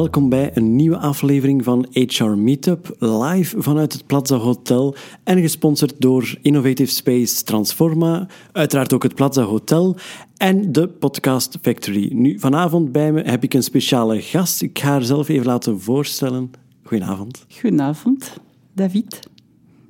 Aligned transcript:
welkom 0.00 0.28
bij 0.28 0.50
een 0.54 0.76
nieuwe 0.76 0.98
aflevering 0.98 1.64
van 1.64 1.86
HR 1.90 2.24
Meetup, 2.24 2.96
live 2.98 3.62
vanuit 3.62 3.92
het 3.92 4.06
Plaza 4.06 4.36
Hotel 4.36 4.94
en 5.24 5.40
gesponsord 5.40 5.94
door 5.98 6.38
Innovative 6.42 6.90
Space 6.90 7.44
Transforma, 7.44 8.28
uiteraard 8.52 8.92
ook 8.92 9.02
het 9.02 9.14
Plaza 9.14 9.42
Hotel 9.42 9.96
en 10.36 10.72
de 10.72 10.88
Podcast 10.88 11.58
Factory. 11.62 12.10
Nu, 12.12 12.38
vanavond 12.38 12.92
bij 12.92 13.12
me 13.12 13.22
heb 13.22 13.42
ik 13.42 13.54
een 13.54 13.62
speciale 13.62 14.20
gast. 14.20 14.62
Ik 14.62 14.78
ga 14.78 14.88
haar 14.88 15.02
zelf 15.02 15.28
even 15.28 15.46
laten 15.46 15.80
voorstellen. 15.80 16.50
Goedenavond. 16.82 17.44
Goedenavond, 17.48 18.36
David. 18.72 19.28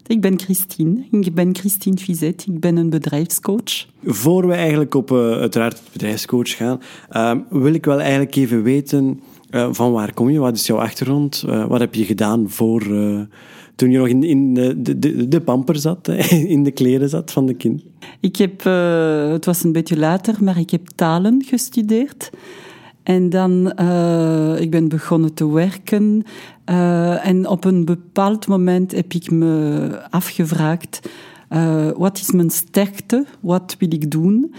Ik 0.06 0.20
ben 0.20 0.38
Christine. 0.38 1.06
Ik 1.10 1.34
ben 1.34 1.54
Christine 1.56 1.96
Fizet. 1.96 2.46
Ik 2.46 2.60
ben 2.60 2.76
een 2.76 2.90
bedrijfscoach. 2.90 3.86
Voor 4.04 4.46
we 4.46 4.54
eigenlijk 4.54 4.94
op 4.94 5.10
uh, 5.10 5.30
uiteraard 5.30 5.78
het 5.78 5.92
bedrijfscoach 5.92 6.56
gaan, 6.56 6.80
uh, 7.12 7.32
wil 7.50 7.74
ik 7.74 7.84
wel 7.84 8.00
eigenlijk 8.00 8.36
even 8.36 8.62
weten 8.62 9.20
uh, 9.50 9.68
van 9.70 9.92
waar 9.92 10.14
kom 10.14 10.30
je? 10.30 10.38
Wat 10.38 10.54
is 10.54 10.66
jouw 10.66 10.78
achtergrond? 10.78 11.44
Uh, 11.48 11.66
wat 11.66 11.80
heb 11.80 11.94
je 11.94 12.04
gedaan 12.04 12.50
voor 12.50 12.82
toen 13.74 13.90
je 13.90 13.98
nog 13.98 14.08
in, 14.08 14.22
in 14.22 14.54
de, 14.54 14.98
de, 14.98 15.28
de 15.28 15.40
pamper 15.40 15.76
zat, 15.76 16.08
in 16.54 16.62
de 16.62 16.70
kleren 16.70 17.08
zat 17.08 17.32
van 17.32 17.46
de 17.46 17.54
kind? 17.54 17.82
Ik 18.20 18.36
heb, 18.36 18.62
het 19.32 19.44
was 19.44 19.64
een 19.64 19.72
beetje 19.72 19.98
later, 19.98 20.44
maar 20.44 20.58
ik 20.58 20.70
heb 20.70 20.88
talen 20.94 21.42
gestudeerd. 21.46 22.30
En 23.02 23.30
dan, 23.30 23.66
ik 24.58 24.70
ben 24.70 24.88
begonnen 24.88 25.34
te 25.34 25.52
werken. 25.52 26.22
En 27.22 27.48
op 27.48 27.64
een 27.64 27.84
bepaald 27.84 28.46
moment 28.46 28.92
heb 28.92 29.12
ik 29.12 29.30
me 29.30 29.88
afgevraagd, 30.10 31.00
wat 31.96 32.18
is 32.18 32.30
mijn 32.30 32.50
sterkte? 32.50 33.26
Wat 33.40 33.76
wil 33.78 33.92
ik 33.92 34.10
doen? 34.10 34.54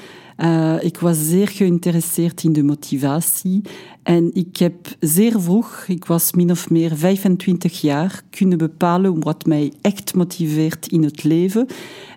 Ik 0.79 0.97
was 0.99 1.27
zeer 1.27 1.47
geïnteresseerd 1.47 2.43
in 2.43 2.53
de 2.53 2.63
motivatie. 2.63 3.61
En 4.03 4.29
ik 4.33 4.57
heb 4.57 4.73
zeer 4.99 5.41
vroeg, 5.41 5.85
ik 5.87 6.05
was 6.05 6.33
min 6.33 6.51
of 6.51 6.69
meer 6.69 6.95
25 6.95 7.81
jaar, 7.81 8.23
kunnen 8.29 8.57
bepalen 8.57 9.23
wat 9.23 9.45
mij 9.45 9.73
echt 9.81 10.13
motiveert 10.13 10.87
in 10.87 11.03
het 11.03 11.23
leven. 11.23 11.67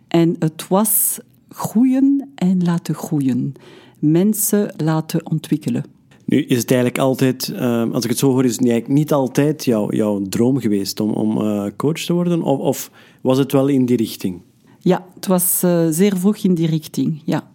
En 0.08 0.36
het 0.38 0.68
was 0.68 1.18
groeien 1.48 2.30
en 2.34 2.64
laten 2.64 2.94
groeien. 2.94 3.54
Mensen 3.98 4.74
laten 4.76 5.30
ontwikkelen. 5.30 5.84
Nu 6.24 6.44
is 6.44 6.58
het 6.58 6.70
eigenlijk 6.70 7.00
altijd, 7.00 7.52
uh, 7.54 7.90
als 7.92 8.04
ik 8.04 8.10
het 8.10 8.18
zo 8.18 8.30
hoor, 8.30 8.44
is 8.44 8.56
het 8.56 8.68
eigenlijk 8.68 8.98
niet 8.98 9.12
altijd 9.12 9.64
jouw, 9.64 9.92
jouw 9.92 10.22
droom 10.22 10.58
geweest 10.58 11.00
om, 11.00 11.10
om 11.10 11.38
uh, 11.38 11.66
coach 11.76 12.00
te 12.00 12.12
worden? 12.12 12.42
Of, 12.42 12.58
of, 12.58 12.90
was 13.20 13.38
het 13.38 13.52
wel 13.52 13.68
in 13.68 13.86
die 13.86 13.96
richting? 13.96 14.40
Ja, 14.84 15.04
het 15.14 15.26
was 15.26 15.62
uh, 15.64 15.86
zeer 15.90 16.16
vroeg 16.16 16.36
in 16.36 16.54
die 16.54 16.66
richting, 16.66 17.22
ja. 17.24 17.50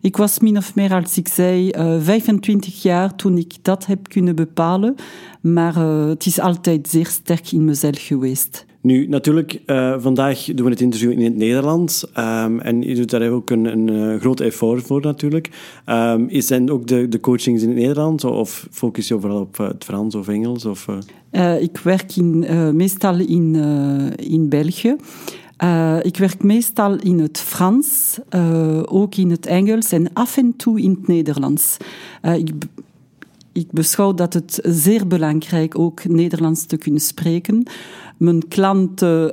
Ik 0.00 0.16
was 0.16 0.38
min 0.38 0.56
of 0.56 0.74
meer, 0.74 0.94
als 0.94 1.16
ik 1.16 1.28
zei, 1.28 1.70
25 2.00 2.82
jaar 2.82 3.16
toen 3.16 3.38
ik 3.38 3.52
dat 3.62 3.86
heb 3.86 4.08
kunnen 4.08 4.36
bepalen. 4.36 4.94
Maar 5.40 5.76
het 6.08 6.26
is 6.26 6.40
altijd 6.40 6.88
zeer 6.88 7.06
sterk 7.06 7.52
in 7.52 7.64
mezelf 7.64 8.06
geweest. 8.06 8.66
Nu, 8.84 9.06
natuurlijk, 9.06 9.60
uh, 9.66 9.94
vandaag 9.98 10.44
doen 10.44 10.64
we 10.64 10.70
het 10.70 10.80
interview 10.80 11.10
in 11.10 11.24
het 11.24 11.36
Nederlands. 11.36 12.06
Um, 12.18 12.60
en 12.60 12.82
je 12.82 12.94
doet 12.94 13.10
daar 13.10 13.30
ook 13.30 13.50
een, 13.50 13.64
een 13.64 13.92
uh, 13.92 14.20
groot 14.20 14.40
effort 14.40 14.82
voor, 14.82 15.00
natuurlijk. 15.00 15.50
Um, 15.86 16.28
is 16.28 16.46
zijn 16.46 16.70
ook 16.70 16.86
de, 16.86 17.08
de 17.08 17.20
coachings 17.20 17.62
in 17.62 17.68
het 17.68 17.78
Nederlands? 17.78 18.24
Of 18.24 18.68
focus 18.70 19.08
je 19.08 19.20
vooral 19.20 19.40
op 19.40 19.58
uh, 19.60 19.68
het 19.68 19.84
Frans 19.84 20.14
of 20.14 20.28
Engels? 20.28 20.64
Of, 20.64 20.86
ik 21.60 21.78
werk 21.78 22.16
in, 22.16 22.46
meestal 22.76 23.18
in, 23.18 23.54
in 24.16 24.48
België. 24.48 24.96
Ik 26.02 26.16
werk 26.16 26.42
meestal 26.42 26.96
in 26.96 27.18
het 27.18 27.38
Frans, 27.38 28.18
ook 28.84 29.14
in 29.14 29.30
het 29.30 29.46
Engels 29.46 29.92
en 29.92 30.12
af 30.12 30.36
en 30.36 30.56
toe 30.56 30.80
in 30.80 30.90
het 30.90 31.06
Nederlands. 31.06 31.76
ik 32.22 32.52
ik 33.54 33.70
beschouw 33.70 34.14
dat 34.14 34.32
het 34.32 34.58
zeer 34.62 35.06
belangrijk 35.06 35.78
ook 35.78 36.04
Nederlands 36.04 36.66
te 36.66 36.76
kunnen 36.76 37.00
spreken. 37.00 37.66
Mijn 38.16 38.48
klanten 38.48 39.32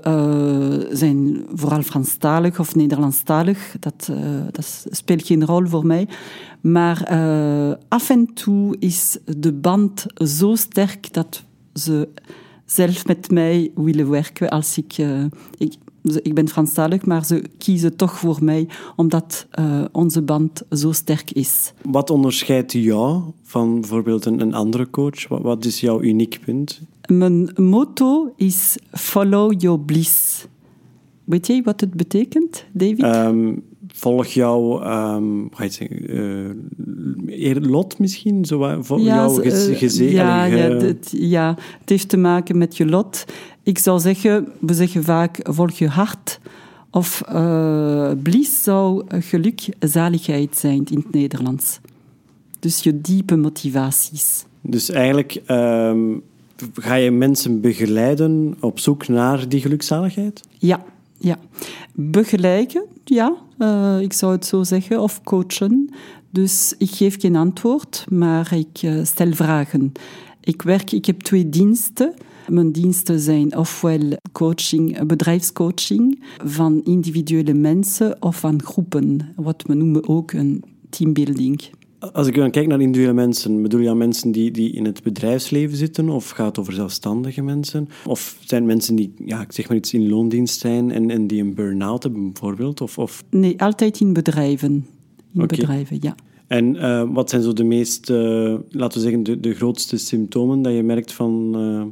zijn 0.98 1.46
vooral 1.54 1.82
Franstalig 1.82 2.60
of 2.60 2.76
Nederlandstalig. 2.76 3.76
Dat, 3.80 4.12
dat 4.52 4.86
speelt 4.90 5.26
geen 5.26 5.46
rol 5.46 5.66
voor 5.66 5.86
mij. 5.86 6.08
Maar 6.62 7.08
af 7.88 8.10
en 8.10 8.34
toe 8.34 8.76
is 8.80 9.18
de 9.38 9.54
band 9.54 10.06
zo 10.16 10.56
sterk 10.56 11.14
dat 11.14 11.44
ze 11.74 12.10
zelf 12.66 13.06
met 13.06 13.32
mij 13.32 13.72
willen 13.76 14.10
werken 14.10 14.50
als 14.50 14.78
ik, 14.78 14.98
ik 15.58 15.74
ik 16.22 16.34
ben 16.34 16.50
Franstalig, 16.50 17.06
maar 17.06 17.26
ze 17.26 17.44
kiezen 17.58 17.96
toch 17.96 18.18
voor 18.18 18.38
mij 18.42 18.68
omdat 18.96 19.48
uh, 19.60 19.82
onze 19.92 20.22
band 20.22 20.64
zo 20.72 20.92
sterk 20.92 21.32
is. 21.32 21.74
Wat 21.82 22.10
onderscheidt 22.10 22.72
jou 22.72 23.22
van 23.44 23.80
bijvoorbeeld 23.80 24.26
een, 24.26 24.42
een 24.42 24.54
andere 24.54 24.90
coach? 24.90 25.28
Wat, 25.28 25.42
wat, 25.42 25.66
is 25.66 25.80
jouw 25.80 26.02
uniek 26.02 26.40
punt? 26.46 26.82
Mijn 27.08 27.52
motto 27.56 28.34
is 28.36 28.78
follow 28.92 29.62
your 29.62 29.80
bliss. 29.80 30.46
Weet 31.24 31.48
jij 31.48 31.62
wat 31.64 31.82
het 31.82 31.94
betekent, 31.94 32.66
David? 32.72 33.04
Um, 33.04 33.64
volg 33.88 34.26
jouw 34.26 34.84
um, 35.16 35.50
uh, 37.26 37.56
lot 37.60 38.00
misschien? 38.00 38.46
Zo, 38.46 38.68
ja, 38.68 38.80
jouw 38.98 39.42
uh, 39.44 40.12
ja, 40.12 40.46
ja, 40.46 40.94
ja, 41.10 41.56
het 41.80 41.90
heeft 41.90 42.10
te 42.10 42.18
maken 42.18 42.58
met 42.58 42.78
je 42.78 42.86
lot. 42.86 43.26
Ik 43.64 43.78
zou 43.78 44.00
zeggen, 44.00 44.48
we 44.60 44.74
zeggen 44.74 45.04
vaak, 45.04 45.40
volg 45.44 45.72
je 45.72 45.88
hart. 45.88 46.40
Of 46.90 47.24
uh, 47.34 48.12
bliss 48.24 48.64
zou 48.64 49.04
geluk, 49.08 49.70
zaligheid 49.80 50.58
zijn 50.58 50.86
in 50.86 50.98
het 50.98 51.12
Nederlands. 51.12 51.80
Dus 52.60 52.84
je 52.84 53.02
diepe 53.02 53.36
motivaties. 53.36 54.46
Dus 54.62 54.90
eigenlijk 54.90 55.42
um, 55.48 56.22
ga 56.74 56.94
je 56.94 57.12
mensen 57.12 57.62
begeleiden 57.62 58.56
op 58.60 58.80
zoek 58.80 59.08
naar 59.08 59.50
die 59.50 59.62
gelukzaligheid? 59.62 60.42
Ja, 60.58 60.84
ja. 61.18 61.38
Begeleiden, 61.94 62.86
ja, 63.04 63.34
uh, 63.58 64.00
ik 64.00 64.14
zou 64.14 64.32
het 64.32 64.46
zo 64.46 64.64
zeggen, 64.64 65.02
of 65.02 65.24
coachen. 65.24 65.90
Dus 66.30 66.76
ik 66.78 66.92
geef 66.92 67.20
geen 67.20 67.36
antwoord, 67.36 68.06
maar 68.10 68.54
ik 68.54 68.82
uh, 68.82 69.06
stel 69.06 69.34
vragen. 69.34 69.92
Ik 70.42 70.62
werk, 70.62 70.92
ik 70.92 71.06
heb 71.06 71.22
twee 71.22 71.50
diensten. 71.50 72.14
Mijn 72.50 72.72
diensten 72.72 73.20
zijn 73.20 73.58
ofwel 73.58 74.18
coaching, 74.32 75.06
bedrijfscoaching 75.06 76.24
van 76.44 76.82
individuele 76.84 77.54
mensen 77.54 78.22
of 78.22 78.40
van 78.40 78.64
groepen, 78.64 79.34
wat 79.36 79.64
we 79.68 79.74
noemen 79.74 80.08
ook 80.08 80.32
een 80.32 80.64
teambuilding. 80.90 81.62
Als 82.14 82.28
ik 82.28 82.36
dan 82.36 82.52
kijk 82.52 82.68
naar 82.68 82.82
individuele 82.82 83.14
mensen, 83.14 83.62
bedoel 83.62 83.80
je 83.80 83.90
aan 83.90 83.98
mensen 83.98 84.32
die, 84.32 84.52
die 84.52 84.72
in 84.72 84.86
het 84.86 85.04
bedrijfsleven 85.04 85.78
zitten? 85.78 86.10
Of 86.10 86.30
gaat 86.30 86.48
het 86.48 86.60
over 86.60 86.74
zelfstandige 86.74 87.42
mensen? 87.42 87.90
Of 88.06 88.38
zijn 88.40 88.66
mensen 88.66 88.96
die, 88.96 89.14
ja, 89.26 89.42
ik 89.42 89.52
zeg 89.52 89.68
maar 89.68 89.78
iets, 89.78 89.94
in 89.94 90.10
loondienst 90.10 90.60
zijn 90.60 90.92
en, 90.92 91.10
en 91.10 91.28
die 91.28 91.42
een 91.42 91.54
burn-out 91.54 92.04
hebben 92.04 92.24
bijvoorbeeld? 92.32 92.82
Of, 92.82 92.98
of... 92.98 93.24
Nee, 93.30 93.62
altijd 93.62 94.00
in 94.00 94.14
bedrijven. 94.14 94.86
In 95.34 95.42
okay. 95.42 95.58
bedrijven, 95.58 95.98
ja. 96.02 96.16
En 96.48 96.76
uh, 96.76 97.04
wat 97.14 97.30
zijn 97.30 97.42
zo 97.42 97.54
de 97.54 97.64
meest, 97.64 98.10
uh, 98.10 98.56
laten 98.70 98.98
we 98.98 99.04
zeggen, 99.04 99.24
de, 99.24 99.40
de 99.40 99.54
grootste 99.54 99.98
symptomen 99.98 100.62
dat 100.62 100.74
je 100.74 100.84
merkt 100.84 101.14
van... 101.14 101.54
Uh, 101.56 101.84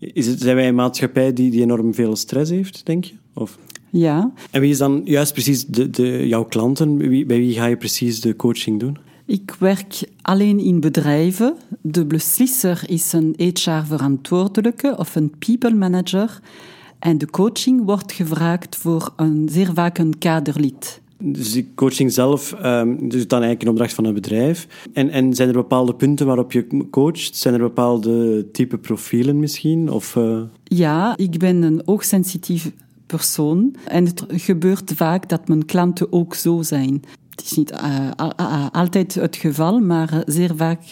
is 0.00 0.26
het, 0.26 0.40
zijn 0.40 0.56
wij 0.56 0.68
een 0.68 0.74
maatschappij 0.74 1.32
die, 1.32 1.50
die 1.50 1.62
enorm 1.62 1.94
veel 1.94 2.16
stress 2.16 2.50
heeft, 2.50 2.86
denk 2.86 3.04
je? 3.04 3.14
Of? 3.34 3.58
Ja. 3.90 4.32
En 4.50 4.60
wie 4.60 4.70
is 4.70 4.78
dan 4.78 5.02
juist 5.04 5.32
precies 5.32 5.66
de, 5.66 5.90
de, 5.90 6.28
jouw 6.28 6.44
klanten? 6.44 6.96
Wie, 6.96 7.26
bij 7.26 7.38
wie 7.38 7.54
ga 7.54 7.66
je 7.66 7.76
precies 7.76 8.20
de 8.20 8.36
coaching 8.36 8.80
doen? 8.80 8.98
Ik 9.26 9.56
werk 9.58 10.08
alleen 10.22 10.58
in 10.58 10.80
bedrijven. 10.80 11.56
De 11.80 12.04
beslisser 12.04 12.82
is 12.86 13.12
een 13.12 13.34
HR-verantwoordelijke 13.36 14.96
of 14.96 15.14
een 15.14 15.34
people 15.38 15.74
manager. 15.74 16.40
En 16.98 17.18
de 17.18 17.30
coaching 17.30 17.84
wordt 17.84 18.12
gevraagd 18.12 18.76
voor 18.76 19.12
een, 19.16 19.48
zeer 19.52 19.70
vaak 19.74 19.98
een 19.98 20.18
kaderlid. 20.18 20.99
Dus 21.22 21.52
die 21.52 21.70
coaching 21.74 22.12
zelf 22.12 22.54
um, 22.64 23.08
dus 23.08 23.28
dan 23.28 23.42
eigenlijk 23.42 23.62
een 23.62 23.68
opdracht 23.68 23.94
van 23.94 24.04
een 24.04 24.14
bedrijf. 24.14 24.88
En, 24.92 25.10
en 25.10 25.34
zijn 25.34 25.48
er 25.48 25.54
bepaalde 25.54 25.94
punten 25.94 26.26
waarop 26.26 26.52
je 26.52 26.86
coacht? 26.90 27.36
Zijn 27.36 27.54
er 27.54 27.60
bepaalde 27.60 28.46
type 28.52 28.78
profielen 28.78 29.38
misschien? 29.38 29.90
Of, 29.90 30.16
uh... 30.16 30.40
Ja, 30.64 31.16
ik 31.16 31.38
ben 31.38 31.62
een 31.62 31.82
hoogsensitief 31.84 32.70
persoon. 33.06 33.74
En 33.86 34.04
het 34.04 34.24
gebeurt 34.28 34.92
vaak 34.94 35.28
dat 35.28 35.48
mijn 35.48 35.64
klanten 35.64 36.12
ook 36.12 36.34
zo 36.34 36.62
zijn. 36.62 37.02
Het 37.30 37.42
is 37.44 37.52
niet 37.52 37.72
uh, 37.72 38.10
altijd 38.72 39.14
het 39.14 39.36
geval, 39.36 39.80
maar 39.80 40.22
zeer 40.26 40.52
vaak 40.56 40.82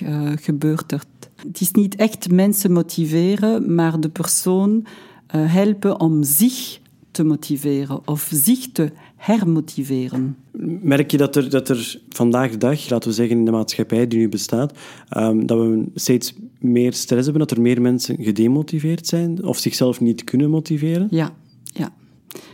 gebeurt 0.41 0.91
het. 0.91 1.07
Het 1.47 1.61
is 1.61 1.71
niet 1.71 1.97
echt 1.97 2.31
mensen 2.31 2.73
motiveren, 2.73 3.75
maar 3.75 4.01
de 4.01 4.09
persoon 4.09 4.87
helpen 5.27 6.01
om 6.01 6.23
zich 6.23 6.81
te 7.11 7.25
motiveren 7.25 8.09
of 8.09 8.31
zich 8.33 8.73
te 8.73 8.91
hermotiveren. 9.19 10.37
Merk 10.83 11.11
je 11.11 11.17
dat 11.17 11.37
er, 11.37 11.51
dat 11.51 11.69
er 11.69 12.01
vandaag 12.09 12.51
de 12.51 12.57
dag, 12.57 12.89
laten 12.91 13.09
we 13.09 13.15
zeggen 13.15 13.39
in 13.39 13.45
de 13.45 13.51
maatschappij 13.51 14.07
die 14.07 14.19
nu 14.19 14.29
bestaat, 14.29 14.79
um, 15.17 15.47
dat 15.47 15.59
we 15.59 15.85
steeds 15.95 16.35
meer 16.59 16.93
stress 16.93 17.25
hebben, 17.25 17.47
dat 17.47 17.57
er 17.57 17.63
meer 17.63 17.81
mensen 17.81 18.17
gedemotiveerd 18.21 19.07
zijn 19.07 19.45
of 19.45 19.59
zichzelf 19.59 20.01
niet 20.01 20.25
kunnen 20.25 20.51
motiveren? 20.51 21.09
Ja, 21.11 21.35
ja. 21.65 21.95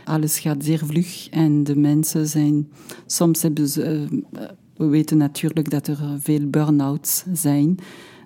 Alles 0.05 0.39
gaat 0.39 0.63
zeer 0.63 0.81
vlug 0.85 1.27
en 1.29 1.63
de 1.63 1.75
mensen 1.75 2.27
zijn... 2.27 2.67
Soms 3.05 3.41
hebben 3.41 3.67
ze... 3.67 4.07
Uh, 4.33 4.41
we 4.77 4.85
weten 4.85 5.17
natuurlijk 5.17 5.69
dat 5.69 5.87
er 5.87 5.97
veel 6.19 6.47
burn-outs 6.49 7.23
zijn. 7.33 7.77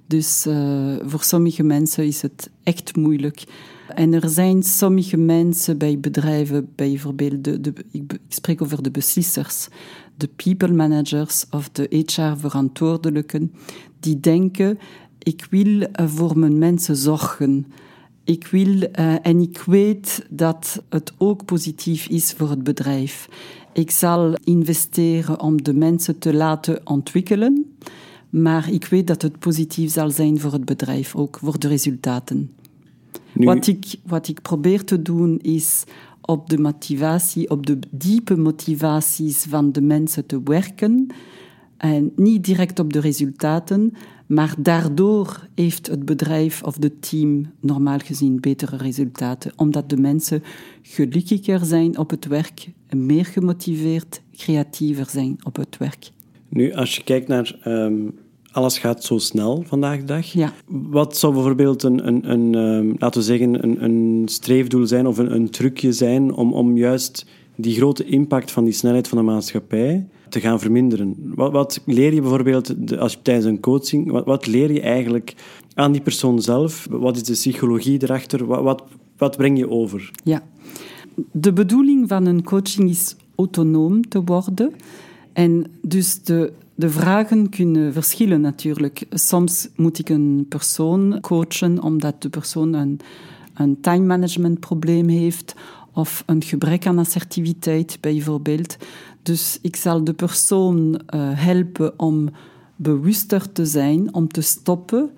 Dus 0.07 0.45
uh, 0.47 0.95
voor 1.05 1.23
sommige 1.23 1.63
mensen 1.63 2.05
is 2.05 2.21
het 2.21 2.49
echt 2.63 2.95
moeilijk. 2.95 3.43
En 3.95 4.13
er 4.13 4.29
zijn 4.29 4.63
sommige 4.63 5.17
mensen 5.17 5.77
bij 5.77 5.99
bedrijven, 5.99 6.69
bijvoorbeeld, 6.75 7.43
de, 7.43 7.73
ik, 7.91 8.17
spreek 8.27 8.61
over 8.61 8.83
de 8.83 8.91
beslissers, 8.91 9.67
de 10.17 10.27
people 10.35 10.73
managers 10.73 11.45
of 11.51 11.69
de 11.69 12.03
HR-verantwoordelijken, 12.05 13.53
die 13.99 14.19
denken, 14.19 14.79
ik 15.19 15.47
wil 15.49 15.87
voor 15.93 16.37
mijn 16.37 16.57
mensen 16.57 16.95
zorgen. 16.95 17.65
Ik 18.23 18.47
wil 18.47 18.75
uh, 18.75 19.15
en 19.21 19.39
ik 19.39 19.63
weet 19.65 20.25
dat 20.29 20.83
het 20.89 21.13
ook 21.17 21.45
positief 21.45 22.07
is 22.07 22.33
voor 22.33 22.49
het 22.49 22.63
bedrijf. 22.63 23.29
Ik 23.73 23.91
zal 23.91 24.35
investeren 24.43 25.39
om 25.39 25.63
de 25.63 25.73
mensen 25.73 26.19
te 26.19 26.33
laten 26.33 26.81
ontwikkelen, 26.83 27.75
maar 28.29 28.71
ik 28.71 28.85
weet 28.85 29.07
dat 29.07 29.21
het 29.21 29.39
positief 29.39 29.91
zal 29.91 30.09
zijn 30.09 30.39
voor 30.39 30.51
het 30.51 30.65
bedrijf, 30.65 31.15
ook 31.15 31.39
voor 31.41 31.59
de 31.59 31.67
resultaten. 31.67 32.51
Nu... 33.33 33.45
Wat, 33.45 33.67
ik, 33.67 33.85
wat 34.05 34.27
ik 34.27 34.41
probeer 34.41 34.83
te 34.83 35.01
doen 35.01 35.39
is 35.39 35.83
op 36.21 36.49
de 36.49 36.57
motivatie, 36.57 37.49
op 37.49 37.65
de 37.65 37.79
diepe 37.91 38.37
motivaties 38.37 39.45
van 39.49 39.71
de 39.71 39.81
mensen 39.81 40.25
te 40.25 40.41
werken 40.43 41.07
en 41.77 42.11
niet 42.15 42.43
direct 42.43 42.79
op 42.79 42.93
de 42.93 42.99
resultaten, 42.99 43.93
maar 44.25 44.55
daardoor 44.57 45.47
heeft 45.55 45.87
het 45.87 46.05
bedrijf 46.05 46.63
of 46.63 46.75
het 46.79 47.09
team 47.09 47.45
normaal 47.59 47.99
gezien 47.99 48.39
betere 48.39 48.77
resultaten, 48.77 49.51
omdat 49.55 49.89
de 49.89 49.97
mensen 49.97 50.43
gelukkiger 50.81 51.65
zijn 51.65 51.97
op 51.97 52.09
het 52.09 52.25
werk, 52.25 52.69
meer 52.95 53.25
gemotiveerd, 53.25 54.21
creatiever 54.37 55.09
zijn 55.09 55.37
op 55.43 55.55
het 55.55 55.77
werk. 55.77 56.09
Nu, 56.49 56.73
als 56.73 56.95
je 56.95 57.03
kijkt 57.03 57.27
naar 57.27 57.59
um, 57.65 58.13
alles 58.51 58.77
gaat 58.77 59.03
zo 59.03 59.17
snel 59.17 59.63
vandaag 59.67 59.99
de 59.99 60.05
dag. 60.05 60.25
Ja. 60.25 60.53
Wat 60.67 61.17
zou 61.17 61.33
bijvoorbeeld 61.33 61.83
een, 61.83 62.07
een, 62.07 62.31
een 62.31 62.55
um, 62.55 62.95
laten 62.97 63.19
we 63.19 63.25
zeggen, 63.25 63.63
een, 63.63 63.83
een 63.83 64.27
streefdoel 64.27 64.87
zijn 64.87 65.07
of 65.07 65.17
een, 65.17 65.33
een 65.33 65.49
trucje 65.49 65.91
zijn 65.91 66.33
om, 66.33 66.53
om 66.53 66.77
juist 66.77 67.25
die 67.55 67.75
grote 67.75 68.05
impact 68.05 68.51
van 68.51 68.63
die 68.63 68.73
snelheid 68.73 69.07
van 69.07 69.17
de 69.17 69.23
maatschappij 69.23 70.07
te 70.29 70.39
gaan 70.39 70.59
verminderen. 70.59 71.15
Wat, 71.35 71.51
wat 71.51 71.81
leer 71.85 72.13
je 72.13 72.21
bijvoorbeeld 72.21 72.97
als 72.97 73.13
je, 73.13 73.21
tijdens 73.21 73.45
een 73.45 73.59
coaching, 73.59 74.11
wat, 74.11 74.25
wat, 74.25 74.47
leer 74.47 74.71
je 74.71 74.81
eigenlijk 74.81 75.35
aan 75.73 75.91
die 75.91 76.01
persoon 76.01 76.41
zelf? 76.41 76.87
Wat 76.89 77.15
is 77.15 77.23
de 77.23 77.33
psychologie 77.33 78.03
erachter? 78.03 78.45
Wat, 78.45 78.61
wat, 78.61 78.83
wat 79.17 79.37
breng 79.37 79.57
je 79.57 79.69
over? 79.69 80.11
Ja, 80.23 80.43
de 81.31 81.53
bedoeling 81.53 82.07
van 82.07 82.25
een 82.25 82.43
coaching 82.43 82.89
is 82.89 83.15
autonoom 83.35 84.09
te 84.09 84.23
worden. 84.23 84.73
En 85.33 85.65
dus 85.81 86.23
de, 86.23 86.53
de 86.79 86.89
vragen 86.89 87.49
kunnen 87.49 87.93
verschillen 87.93 88.41
natuurlijk. 88.41 89.05
Soms 89.09 89.69
moet 89.75 89.99
ik 89.99 90.09
een 90.09 90.45
persoon 90.49 91.19
coachen 91.21 91.83
omdat 91.83 92.21
de 92.21 92.29
persoon 92.29 92.73
een, 92.73 92.99
een 93.53 93.81
time 93.81 94.05
management 94.05 94.59
probleem 94.59 95.07
heeft 95.07 95.55
of 95.93 96.23
een 96.25 96.43
gebrek 96.43 96.87
aan 96.87 96.99
assertiviteit 96.99 97.97
bijvoorbeeld. 98.01 98.77
Dus 99.23 99.59
ik 99.61 99.75
zal 99.75 100.03
de 100.03 100.13
persoon 100.13 100.93
uh, 100.93 100.99
helpen 101.33 101.99
om 101.99 102.29
bewuster 102.75 103.51
te 103.51 103.65
zijn, 103.65 104.13
om 104.13 104.27
te 104.27 104.41
stoppen. 104.41 105.09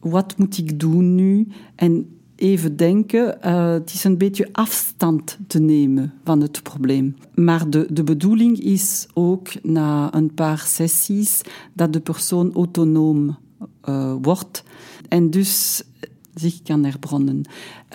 Wat 0.00 0.36
moet 0.36 0.58
ik 0.58 0.80
doen 0.80 1.14
nu? 1.14 1.48
En 1.74 2.17
even 2.38 2.76
denken, 2.76 3.38
uh, 3.44 3.72
het 3.72 3.92
is 3.92 4.04
een 4.04 4.18
beetje 4.18 4.48
afstand 4.52 5.38
te 5.46 5.58
nemen 5.58 6.12
van 6.24 6.40
het 6.40 6.62
probleem. 6.62 7.16
Maar 7.34 7.70
de, 7.70 7.86
de 7.90 8.04
bedoeling 8.04 8.60
is 8.60 9.06
ook 9.14 9.48
na 9.62 10.14
een 10.14 10.34
paar 10.34 10.58
sessies 10.58 11.40
dat 11.72 11.92
de 11.92 12.00
persoon 12.00 12.54
autonoom 12.54 13.38
uh, 13.88 14.14
wordt. 14.22 14.62
En 15.08 15.30
dus 15.30 15.82
zich 16.34 16.62
kan 16.62 16.84
herbronnen. 16.84 17.42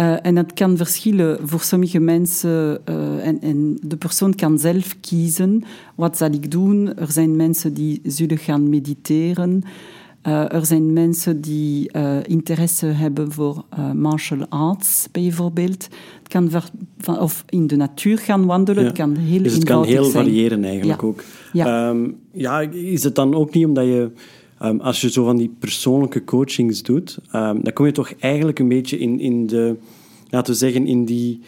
Uh, 0.01 0.25
en 0.25 0.36
dat 0.36 0.54
kan 0.54 0.78
verschillen 0.78 1.48
voor 1.48 1.62
sommige 1.62 2.00
mensen. 2.00 2.86
En, 3.22 3.42
en, 3.42 3.78
de 3.81 3.98
persoon 3.98 4.36
kan 4.36 4.60
zelf 4.60 4.96
kiezen. 5.00 5.63
Wat 5.96 6.18
zal 6.18 6.31
ik 6.31 6.51
doen? 6.51 6.98
Er 6.98 7.12
zijn 7.12 7.36
mensen 7.36 7.74
die 7.74 8.01
zullen 8.04 8.38
gaan 8.38 8.69
mediteren. 8.69 9.63
Uh, 10.28 10.54
er 10.54 10.66
zijn 10.66 10.94
mensen 10.94 11.42
die 11.42 11.92
interesse 12.28 12.86
hebben 12.86 13.31
voor 13.31 13.64
martial 13.94 14.46
arts, 14.50 15.08
bijvoorbeeld. 15.12 15.88
Het 16.20 16.28
kan 16.28 16.50
van, 16.98 17.20
of 17.20 17.44
in 17.50 17.68
de 17.68 17.75
natuur 17.75 18.18
gaan 18.18 18.46
wandelen. 18.46 18.81
Ja. 18.84 18.90
Het 18.90 18.98
kan 18.98 19.16
heel 19.16 19.44
Dus 19.44 19.54
het 19.54 19.64
kan 19.64 19.86
heel 19.86 20.04
zijn. 20.04 20.25
variëren 20.25 20.64
eigenlijk 20.64 21.02
Ja. 21.02 21.08
ook. 21.08 21.24
Ja. 21.54 21.90
Um, 21.90 22.16
ja, 22.31 22.60
is 22.72 23.04
het 23.04 23.16
dan 23.16 23.36
ook 23.36 23.54
niet 23.54 23.66
omdat 23.66 23.86
je 23.86 24.12
Um, 24.64 24.80
als 24.80 25.02
je 25.02 25.10
zo 25.10 25.24
van 25.25 25.38
die 25.38 25.56
persoonlijke 25.60 26.24
coachings 26.24 26.84
doet, 26.84 27.18
um, 27.36 27.64
dan 27.64 27.74
kom 27.74 27.86
je 27.86 27.92
toch 27.92 28.14
eigenlijk 28.20 28.60
een 28.60 28.68
beetje 28.68 29.00
in, 29.00 29.20
in 29.20 29.48
de, 29.48 29.75
laten 30.30 30.54
we 30.54 30.60
zeggen, 30.60 30.88
in 30.88 31.06
die 31.06 31.42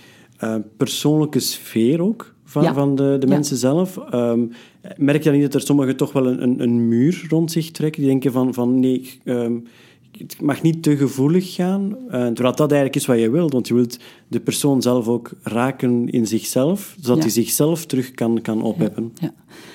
persoonlijke 0.77 1.39
sfeer 1.39 2.01
ook 2.01 2.34
van, 2.45 2.63
Ja. 2.63 2.73
van 2.73 2.95
de, 2.95 3.15
de 3.19 3.27
Ja. 3.27 3.33
mensen 3.33 3.57
zelf. 3.57 3.99
Um, 4.13 4.51
merk 4.97 5.17
je 5.23 5.29
dan 5.29 5.33
niet 5.39 5.51
dat 5.51 5.61
er 5.61 5.67
sommigen 5.67 5.97
toch 5.97 6.11
wel 6.13 6.27
een, 6.27 6.43
een, 6.43 6.61
een 6.61 6.87
muur 6.87 7.25
rond 7.29 7.51
zich 7.51 7.71
trekken? 7.71 8.01
Die 8.01 8.09
denken 8.11 8.31
van, 8.31 8.53
van 8.53 8.79
nee, 8.79 9.19
um, 9.23 9.63
het 10.17 10.41
mag 10.41 10.61
niet 10.61 10.83
te 10.83 10.97
gevoelig 10.97 11.53
gaan. 11.53 11.81
Uh, 12.05 12.11
terwijl 12.11 12.55
dat 12.55 12.71
eigenlijk 12.71 12.95
is 12.95 13.05
wat 13.05 13.19
je 13.19 13.29
wilt, 13.29 13.53
want 13.53 13.67
je 13.67 13.73
wilt 13.73 13.99
de 14.27 14.39
persoon 14.39 14.81
zelf 14.81 15.07
ook 15.07 15.31
raken 15.43 16.09
in 16.09 16.27
zichzelf, 16.27 16.95
zodat 16.99 17.15
Ja. 17.17 17.21
hij 17.23 17.31
zichzelf 17.31 17.85
terug 17.85 18.11
kan, 18.11 18.41
kan 18.41 18.61
opheffen. 18.61 19.11
Ja. 19.21 19.33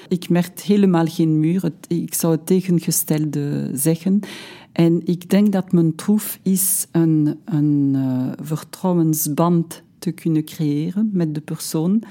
Ik 0.08 0.28
merk 0.28 0.60
helemaal 0.60 1.06
geen 1.06 1.40
muur. 1.40 1.62
Het- 1.62 1.86
Ik 1.88 2.14
zou 2.14 2.32
het 2.32 2.46
tegengestelde 2.46 3.70
zeggen. 3.74 4.20
En 4.72 5.00
ik 5.04 5.30
denk 5.30 5.52
dat 5.52 5.72
mijn 5.72 5.94
troef 5.94 6.38
is 6.42 6.86
een, 6.92 7.36
een 7.44 7.92
uh, 7.94 8.26
vertrouwensband 8.42 9.82
te 9.98 10.10
kunnen 10.10 10.44
creëren 10.44 11.10
met 11.12 11.34
de 11.34 11.40
persoon. 11.40 12.02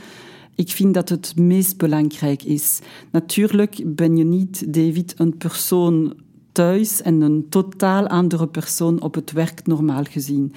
Ik 0.59 0.71
vind 0.71 0.93
dat 0.93 1.09
het 1.09 1.33
meest 1.37 1.77
belangrijk 1.77 2.43
is. 2.43 2.79
Natuurlijk 3.11 3.81
ben 3.85 4.17
je 4.17 4.23
niet, 4.23 4.73
David, 4.73 5.13
een 5.17 5.37
persoon 5.37 6.13
thuis 6.51 7.01
en 7.01 7.21
een 7.21 7.45
totaal 7.49 8.07
andere 8.07 8.47
persoon 8.47 9.01
op 9.01 9.15
het 9.15 9.31
werk 9.31 9.67
normaal 9.67 10.03
gezien. 10.03 10.53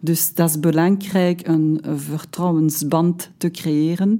Dus 0.00 0.34
dat 0.34 0.48
is 0.48 0.60
belangrijk, 0.60 1.48
een 1.48 1.80
vertrouwensband 1.94 3.30
te 3.36 3.50
creëren. 3.50 4.18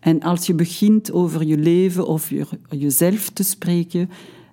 En 0.00 0.20
als 0.22 0.46
je 0.46 0.54
begint 0.54 1.12
over 1.12 1.44
je 1.44 1.58
leven 1.58 2.06
of 2.06 2.30
je, 2.30 2.46
jezelf 2.68 3.28
te 3.28 3.42
spreken, 3.42 4.10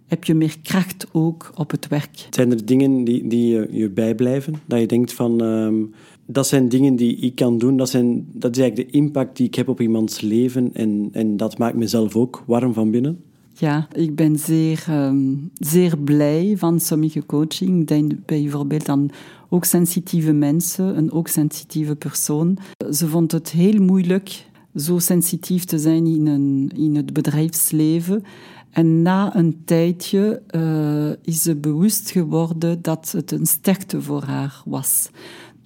heb 0.07 0.23
je 0.23 0.33
meer 0.33 0.55
kracht 0.63 1.07
ook 1.11 1.51
op 1.55 1.71
het 1.71 1.87
werk. 1.87 2.27
Zijn 2.29 2.51
er 2.51 2.65
dingen 2.65 3.03
die, 3.03 3.27
die 3.27 3.67
je, 3.71 3.89
bijblijven? 3.89 4.53
Dat 4.65 4.79
je 4.79 4.87
denkt 4.87 5.13
van, 5.13 5.41
ehm, 5.41 5.83
dat 6.25 6.47
zijn 6.47 6.69
dingen 6.69 6.95
die 6.95 7.15
ik 7.15 7.35
kan 7.35 7.57
doen. 7.57 7.77
Dat, 7.77 7.89
zijn, 7.89 8.27
dat 8.33 8.55
is 8.55 8.61
eigenlijk 8.61 8.91
de 8.91 8.97
impact 8.97 9.37
die 9.37 9.47
ik 9.47 9.55
heb 9.55 9.67
op 9.67 9.81
iemands 9.81 10.21
leven. 10.21 10.69
En, 10.73 11.09
en 11.11 11.37
dat 11.37 11.57
maakt 11.57 11.75
mezelf 11.75 12.15
ook 12.15 12.43
warm 12.47 12.73
van 12.73 12.91
binnen. 12.91 13.23
Ja, 13.53 13.87
ik 13.91 14.15
ben 14.15 14.39
zeer, 14.39 14.85
ehm, 14.87 15.33
zeer 15.59 15.97
blij 15.97 16.53
van 16.57 16.79
sommige 16.79 17.25
coaching. 17.25 17.81
Ik 17.81 17.87
denk 17.87 18.13
bijvoorbeeld 18.25 18.89
aan 18.89 19.09
ook 19.49 19.65
sensitieve 19.65 20.33
mensen, 20.33 20.97
een 20.97 21.11
ook 21.11 21.27
sensitieve 21.27 21.95
persoon. 21.95 22.57
Ze 22.91 23.07
vond 23.07 23.31
het 23.31 23.51
heel 23.51 23.81
moeilijk 23.81 24.45
zo 24.75 24.99
sensitief 24.99 25.63
te 25.63 25.79
zijn 25.79 26.05
in, 26.05 26.27
een, 26.27 26.71
in 26.75 26.95
het 26.95 27.13
bedrijfsleven. 27.13 28.23
En 28.71 29.01
na 29.01 29.35
een 29.35 29.61
tijdje 29.65 30.41
uh, 30.55 31.09
is 31.21 31.41
ze 31.41 31.55
bewust 31.55 32.11
geworden 32.11 32.81
dat 32.81 33.11
het 33.11 33.31
een 33.31 33.45
sterkte 33.45 34.01
voor 34.01 34.23
haar 34.23 34.61
was. 34.65 35.09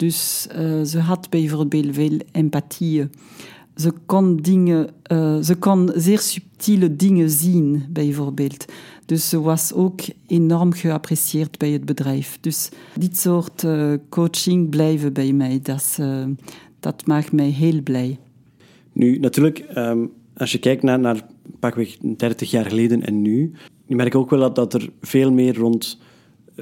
Dus 0.00 0.46
uh, 0.56 0.82
ze 0.82 0.98
had 0.98 1.30
bijvoorbeeld 1.30 1.94
veel 1.94 2.18
empathie. 2.32 3.08
Ze 3.76 3.92
kon, 4.06 4.36
dingen, 4.36 4.88
uh, 5.12 5.38
ze 5.40 5.56
kon 5.56 5.90
zeer 5.94 6.18
subtiele 6.18 6.96
dingen 6.96 7.30
zien, 7.30 7.84
bijvoorbeeld. 7.88 8.64
Dus 9.06 9.28
ze 9.28 9.40
was 9.40 9.72
ook 9.72 10.00
enorm 10.26 10.72
geapprecieerd 10.72 11.58
bij 11.58 11.70
het 11.70 11.84
bedrijf. 11.84 12.38
Dus 12.40 12.68
dit 12.94 13.18
soort 13.18 13.62
uh, 13.62 13.92
coaching 14.08 14.68
blijven 14.68 15.12
bij 15.12 15.32
mij. 15.32 15.60
Dat, 15.62 15.98
dat 16.80 17.06
maakt 17.06 17.32
mij 17.32 17.48
heel 17.48 17.82
blij. 17.82 18.18
Nu, 18.92 19.18
natuurlijk, 19.18 19.64
um, 19.76 20.10
als 20.36 20.52
je 20.52 20.58
kijkt 20.58 20.82
naar, 20.82 21.00
naar 21.00 21.26
pakweg 21.58 21.96
30 22.16 22.50
jaar 22.50 22.66
geleden 22.66 23.06
en 23.06 23.22
nu, 23.22 23.52
je 23.86 23.96
merkt 23.96 24.14
ook 24.14 24.30
wel 24.30 24.40
dat, 24.40 24.54
dat 24.54 24.74
er 24.74 24.90
veel 25.00 25.32
meer 25.32 25.56
rond, 25.56 25.98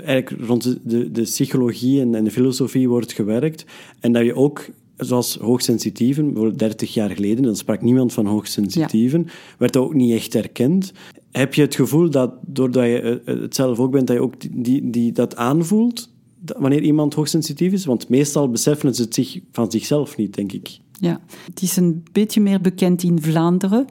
eigenlijk 0.02 0.46
rond 0.46 0.62
de, 0.62 0.78
de, 0.82 1.10
de 1.10 1.22
psychologie 1.22 2.00
en, 2.00 2.14
en 2.14 2.24
de 2.24 2.30
filosofie 2.30 2.88
wordt 2.88 3.12
gewerkt. 3.12 3.64
En 4.00 4.12
dat 4.12 4.24
je 4.24 4.34
ook 4.34 4.70
zoals 4.96 5.36
hoogsensitieven, 5.36 6.24
bijvoorbeeld 6.24 6.58
30 6.58 6.94
jaar 6.94 7.10
geleden, 7.10 7.42
dan 7.42 7.56
sprak 7.56 7.82
niemand 7.82 8.12
van 8.12 8.26
hoogsensitieven, 8.26 9.22
ja. 9.26 9.32
werd 9.58 9.72
dat 9.72 9.82
ook 9.82 9.94
niet 9.94 10.12
echt 10.12 10.34
erkend. 10.34 10.92
Heb 11.30 11.54
je 11.54 11.62
het 11.62 11.74
gevoel 11.74 12.10
dat, 12.10 12.32
doordat 12.46 12.84
je 12.84 13.22
het 13.24 13.54
zelf 13.54 13.78
ook 13.78 13.90
bent, 13.90 14.06
dat 14.06 14.16
je 14.16 14.22
ook 14.22 14.34
die, 14.50 14.90
die, 14.90 15.12
dat 15.12 15.36
aanvoelt, 15.36 16.10
wanneer 16.58 16.82
iemand 16.82 17.14
hoogsensitief 17.14 17.72
is? 17.72 17.84
Want 17.84 18.08
meestal 18.08 18.50
beseffen 18.50 18.94
ze 18.94 19.02
het 19.02 19.14
zich 19.14 19.40
van 19.52 19.70
zichzelf 19.70 20.16
niet, 20.16 20.34
denk 20.34 20.52
ik. 20.52 20.78
Ja, 21.00 21.20
het 21.44 21.62
is 21.62 21.76
een 21.76 22.02
beetje 22.12 22.40
meer 22.40 22.60
bekend 22.60 23.02
in 23.02 23.22
Vlaanderen 23.22 23.86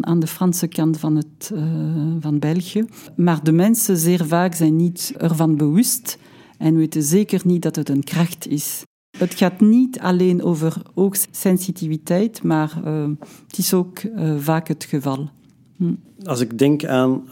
aan 0.00 0.20
de 0.20 0.26
Franse 0.26 0.66
kant 0.66 0.98
van, 0.98 1.16
het, 1.16 1.50
uh, 1.54 1.62
van 2.20 2.38
België. 2.38 2.84
Maar 3.16 3.44
de 3.44 3.52
mensen 3.52 3.96
zeer 3.96 4.26
vaak 4.26 4.54
zijn 4.54 4.76
niet 4.76 5.14
ervan 5.18 5.56
bewust 5.56 6.18
en 6.58 6.76
weten 6.76 7.02
zeker 7.02 7.40
niet 7.44 7.62
dat 7.62 7.76
het 7.76 7.88
een 7.88 8.04
kracht 8.04 8.46
is. 8.46 8.82
Het 9.18 9.34
gaat 9.34 9.60
niet 9.60 10.00
alleen 10.00 10.42
over 10.42 10.82
oogsensitiviteit, 10.94 12.42
maar 12.42 12.80
uh, 12.84 13.08
het 13.46 13.58
is 13.58 13.74
ook 13.74 14.02
uh, 14.02 14.38
vaak 14.38 14.68
het 14.68 14.84
geval. 14.84 15.30
Hm. 15.82 15.94
Als 16.24 16.40
ik 16.40 16.58
denk 16.58 16.84
aan, 16.84 17.24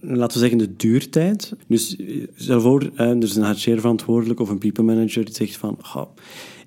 laten 0.00 0.32
we 0.32 0.38
zeggen, 0.38 0.58
de 0.58 0.76
duurtijd. 0.76 1.52
Dus 1.66 1.96
stel 2.34 2.60
voor, 2.60 2.90
er 2.94 3.22
is 3.22 3.36
een 3.36 3.54
HR 3.54 3.78
verantwoordelijk 3.80 4.40
of 4.40 4.48
een 4.48 4.58
people 4.58 4.84
manager 4.84 5.24
die 5.24 5.34
zegt 5.34 5.56
van... 5.56 5.78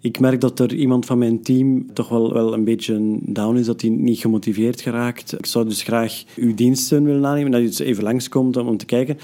Ik 0.02 0.20
merk 0.20 0.42
dat 0.42 0.60
er 0.60 0.74
iemand 0.74 1.06
van 1.06 1.18
mijn 1.18 1.42
team 1.42 1.94
toch 1.94 2.10
wel, 2.10 2.34
wel 2.34 2.54
een 2.54 2.64
beetje 2.64 3.20
down 3.22 3.58
is, 3.58 3.66
dat 3.66 3.82
hij 3.82 3.90
niet 3.90 4.20
gemotiveerd 4.20 4.82
geraakt. 4.82 5.38
Ik 5.38 5.46
zou 5.46 5.68
dus 5.68 5.84
graag 5.84 6.24
uw 6.36 6.54
diensten 6.54 7.04
willen 7.04 7.26
aannemen, 7.26 7.52
dat 7.52 7.62
u 7.62 7.66
dus 7.66 7.80
even 7.80 8.04
langskomt 8.04 8.58
om, 8.58 8.68
om 8.68 8.78
te 8.78 8.86
kijken. 8.86 9.18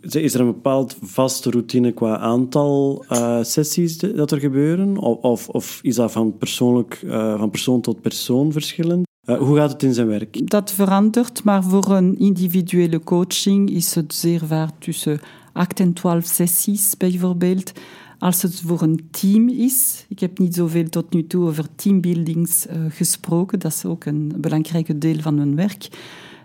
Is 0.00 0.34
er 0.34 0.40
een 0.40 0.46
bepaald 0.46 0.96
vaste 1.02 1.50
routine 1.50 1.92
qua 1.92 2.18
aantal 2.18 3.04
uh, 3.12 3.42
sessies 3.42 3.98
dat 3.98 4.30
er 4.30 4.40
gebeuren? 4.40 4.98
Of, 4.98 5.48
of, 5.48 5.78
is 5.82 5.94
dat 5.94 6.12
van, 6.12 6.36
persoonlijk, 6.38 7.02
uh, 7.04 7.38
van 7.38 7.50
persoon 7.50 7.80
tot 7.80 8.00
persoon 8.00 8.52
verschillend? 8.52 9.05
Uh, 9.26 9.38
hoe 9.38 9.56
gaat 9.56 9.72
het 9.72 9.82
in 9.82 9.94
zijn 9.94 10.06
werk? 10.06 10.50
Dat 10.50 10.72
verandert, 10.72 11.44
maar 11.44 11.62
voor 11.62 11.90
een 11.90 12.18
individuele 12.18 13.00
coaching 13.00 13.70
is 13.70 13.94
het 13.94 14.14
zeer 14.14 14.46
vaak 14.46 14.70
tussen 14.78 15.20
8 15.52 15.80
en 15.80 15.92
12 15.92 16.24
sessies 16.24 16.96
bijvoorbeeld. 16.96 17.72
Als 18.18 18.42
het 18.42 18.60
voor 18.60 18.82
een 18.82 19.08
team 19.10 19.48
is, 19.48 20.06
ik 20.08 20.18
heb 20.18 20.38
niet 20.38 20.54
zoveel 20.54 20.88
tot 20.88 21.12
nu 21.12 21.26
toe 21.26 21.46
over 21.46 21.64
teambuildings 21.74 22.66
uh, 22.66 22.72
gesproken, 22.88 23.58
dat 23.58 23.72
is 23.72 23.84
ook 23.84 24.04
een 24.04 24.32
belangrijk 24.36 25.00
deel 25.00 25.20
van 25.20 25.34
mijn 25.34 25.56
werk, 25.56 25.88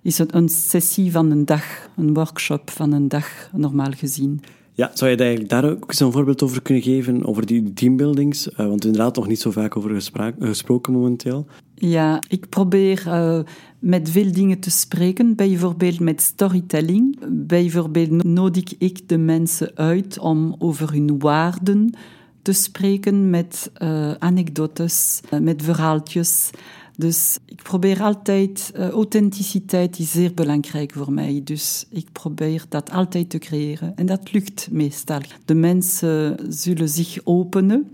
is 0.02 0.18
het 0.18 0.34
een 0.34 0.50
sessie 0.50 1.12
van 1.12 1.32
een 1.32 1.46
dag, 1.46 1.90
een 1.98 2.14
workshop 2.14 2.70
van 2.70 2.92
een 2.92 3.08
dag, 3.08 3.50
normaal 3.54 3.92
gezien. 3.92 4.42
Ja, 4.74 4.92
zou 4.94 5.12
je 5.12 5.18
eigenlijk 5.18 5.50
daar 5.50 5.70
ook 5.70 5.88
eens 5.88 6.00
een 6.00 6.12
voorbeeld 6.12 6.44
over 6.44 6.62
kunnen 6.62 6.84
geven, 6.84 7.26
over 7.26 7.46
die 7.46 7.74
teambuildings? 7.74 8.48
Uh, 8.48 8.58
want 8.58 8.86
inderdaad 8.86 9.16
nog 9.16 9.28
niet 9.28 9.40
zo 9.40 9.52
vaak 9.52 9.78
over 9.78 10.02
gesproken 10.40 10.94
momenteel. 10.94 11.48
Ja, 11.84 12.22
ik 12.28 12.50
probeer 12.50 13.04
uh, 13.08 13.40
met 13.80 14.10
veel 14.10 14.32
dingen 14.32 14.60
te 14.60 14.72
spreken, 14.72 15.36
bijvoorbeeld 15.36 16.00
met 16.00 16.22
storytelling. 16.22 17.20
Bijvoorbeeld 17.30 18.24
nodig 18.24 18.78
ik 18.78 19.10
de 19.10 19.18
mensen 19.18 19.72
uit 19.76 20.20
om 20.20 20.56
over 20.60 20.92
hun 20.92 21.20
waarden 21.20 21.94
te 22.42 22.54
spreken 22.54 23.30
met 23.30 23.72
uh, 23.78 24.12
anekdotes, 24.12 25.22
met 25.42 25.64
verhaaltjes. 25.64 26.50
Dus 26.98 27.38
ik 27.46 27.64
probeer 27.64 28.02
altijd, 28.02 28.72
authenticiteit 28.76 30.00
is 30.00 30.12
zeer 30.12 30.34
belangrijk 30.34 30.92
voor 30.94 31.12
mij. 31.12 31.42
Dus 31.44 31.86
ik 31.90 32.12
probeer 32.12 32.66
dat 32.70 32.92
altijd 32.92 33.30
te 33.30 33.38
creëren. 33.38 33.96
En 33.96 34.06
dat 34.06 34.34
lukt 34.34 34.68
meestal. 34.72 35.22
De 35.46 35.56
mensen 35.56 36.38
zullen 36.50 36.90
zich 36.90 37.20
openen 37.24 37.92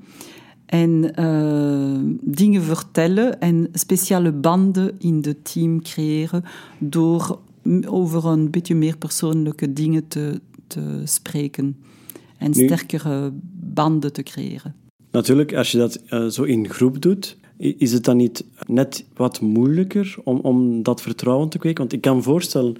en 0.67 1.12
uh, 1.19 2.15
dingen 2.21 2.63
vertellen 2.63 3.39
en 3.41 3.67
speciale 3.74 4.31
banden 4.31 4.95
in 5.00 5.21
het 5.21 5.53
team 5.53 5.81
creëren 5.81 6.43
door 6.79 7.39
over 7.86 8.25
een 8.25 8.51
beetje 8.51 8.75
meer 8.75 8.97
persoonlijke 8.97 9.74
dingen 9.74 10.07
te, 10.07 10.41
te 10.67 11.01
spreken 11.03 11.77
en 12.38 12.53
sterkere 12.53 13.33
banden 13.74 14.13
te 14.13 14.24
creëren. 14.24 14.75
Natuurlijk, 15.12 15.55
als 15.55 15.71
je 15.71 15.77
dat 15.77 16.01
uh, 16.09 16.25
zo 16.25 16.43
in 16.43 16.69
groep 16.69 17.01
doet, 17.01 17.38
is 17.57 17.91
het 17.91 18.03
dan 18.03 18.17
niet 18.17 18.45
net 18.65 19.05
wat 19.15 19.41
moeilijker 19.41 20.15
om, 20.24 20.39
om 20.39 20.83
dat 20.83 21.01
vertrouwen 21.01 21.50
te 21.50 21.57
kweken? 21.57 21.79
Want 21.79 21.93
ik 21.93 22.01
kan 22.01 22.24
voorstellen, 22.24 22.75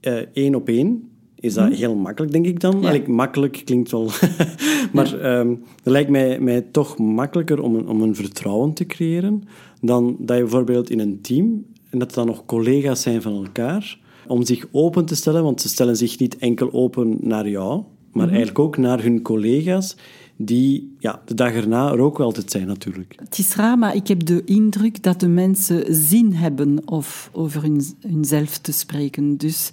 uh, 0.00 0.14
één 0.32 0.54
op 0.54 0.68
één 0.68 1.08
is 1.40 1.54
dat 1.54 1.68
hm? 1.68 1.72
heel 1.72 1.94
makkelijk, 1.94 2.32
denk 2.32 2.46
ik 2.46 2.60
dan. 2.60 2.80
Ja. 2.80 3.00
makkelijk 3.06 3.62
klinkt 3.64 3.90
wel... 3.90 4.10
maar 4.92 5.16
ja. 5.16 5.38
um, 5.38 5.62
het 5.82 5.92
lijkt 5.92 6.10
mij, 6.10 6.40
mij 6.40 6.60
toch 6.60 6.98
makkelijker 6.98 7.62
om 7.62 7.74
een, 7.74 7.88
om 7.88 8.02
een 8.02 8.14
vertrouwen 8.14 8.72
te 8.72 8.86
creëren 8.86 9.42
dan 9.80 10.16
dat 10.18 10.36
je 10.36 10.42
bijvoorbeeld 10.42 10.90
in 10.90 11.00
een 11.00 11.20
team, 11.20 11.64
en 11.90 11.98
dat 11.98 12.14
dan 12.14 12.26
nog 12.26 12.46
collega's 12.46 13.02
zijn 13.02 13.22
van 13.22 13.44
elkaar, 13.44 13.98
om 14.26 14.44
zich 14.44 14.66
open 14.72 15.04
te 15.04 15.16
stellen, 15.16 15.42
want 15.42 15.60
ze 15.60 15.68
stellen 15.68 15.96
zich 15.96 16.18
niet 16.18 16.38
enkel 16.38 16.72
open 16.72 17.16
naar 17.20 17.48
jou, 17.48 17.70
maar 17.72 17.86
mm 18.12 18.20
-hmm. 18.20 18.28
eigenlijk 18.28 18.58
ook 18.58 18.76
naar 18.76 19.02
hun 19.02 19.22
collega's 19.22 19.96
die 20.36 20.96
ja, 20.98 21.22
de 21.24 21.34
dag 21.34 21.52
erna 21.52 21.92
er 21.92 21.98
ook 21.98 22.20
altijd 22.20 22.50
zijn 22.50 22.66
natuurlijk. 22.66 23.14
Het 23.16 23.38
is 23.38 23.54
raar, 23.54 23.78
maar 23.78 23.94
ik 23.94 24.08
heb 24.08 24.26
de 24.26 24.44
indruk 24.44 25.02
dat 25.02 25.20
de 25.20 25.28
mensen 25.28 25.94
zin 25.94 26.32
hebben 26.32 26.88
of 26.88 27.30
over 27.32 27.62
hun, 27.62 27.82
hunzelf 28.00 28.58
te 28.58 28.72
spreken. 28.72 29.36
Dus 29.36 29.70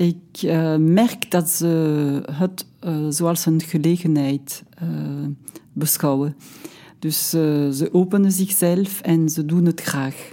ik 0.00 0.42
uh, 0.42 0.76
merk 0.76 1.30
dat 1.30 1.48
ze 1.48 2.22
het 2.32 2.66
uh, 2.84 3.06
zoals 3.08 3.46
een 3.46 3.60
gelegenheid 3.60 4.64
uh, 4.82 4.88
beschouwen. 5.72 6.36
Dus 6.98 7.28
ze 7.30 7.88
openen 7.92 8.32
zichzelf 8.32 9.00
en 9.00 9.28
ze 9.28 9.44
doen 9.44 9.64
het 9.64 9.80
graag. 9.80 10.32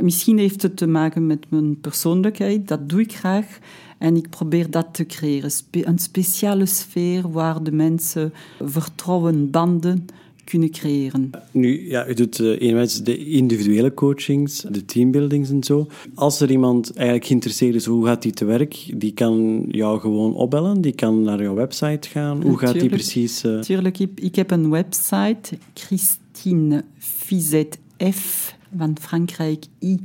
misschien 0.00 0.38
heeft 0.38 0.62
het 0.62 0.76
te 0.76 0.86
maken 0.86 1.26
met 1.26 1.50
mijn 1.50 1.80
persoonlijkheid, 1.80 2.68
dat 2.68 2.88
doe 2.88 3.00
ik 3.00 3.12
graag. 3.14 3.58
En 3.98 4.16
ik 4.16 4.30
probeer 4.30 4.70
dat 4.70 4.86
te 4.92 5.06
creëren. 5.06 5.50
Een 5.70 5.98
speciale 5.98 6.66
sfeer 6.66 7.30
waar 7.30 7.62
de 7.62 7.72
mensen 7.72 8.32
vertrouwen, 8.60 9.50
banden 9.50 10.06
kunnen 10.44 10.70
creëren. 10.70 11.30
Nu, 11.50 11.88
ja, 11.88 12.08
u 12.08 12.14
doet 12.14 12.38
uh, 12.38 12.60
enerzijds 12.60 13.02
de 13.02 13.16
individuele 13.26 13.94
coachings, 13.94 14.64
de 14.70 14.84
teambuildings 14.84 15.50
en 15.50 15.64
zo. 15.64 15.86
Als 16.14 16.40
er 16.40 16.50
iemand 16.50 16.92
eigenlijk 16.94 17.26
geïnteresseerd 17.26 17.74
is, 17.74 17.84
hoe 17.84 18.06
gaat 18.06 18.22
die 18.22 18.32
te 18.32 18.44
werk? 18.44 18.92
Die 18.96 19.12
kan 19.12 19.64
jou 19.68 20.00
gewoon 20.00 20.34
opbellen, 20.34 20.80
die 20.80 20.94
kan 20.94 21.22
naar 21.22 21.42
jouw 21.42 21.54
website 21.54 22.08
gaan. 22.08 22.42
Hoe 22.42 22.58
gaat 22.58 22.80
die 22.80 22.88
precies... 22.88 23.44
Uh... 23.44 23.60
Tuurlijk, 23.60 23.98
ik, 23.98 24.20
ik 24.20 24.34
heb 24.34 24.50
een 24.50 24.70
website, 24.70 25.58
Christine 25.74 26.84
Fizet 26.98 27.78
F, 28.10 28.56
van 28.76 28.96
Frankrijk 29.00 29.64
I, 29.82 29.98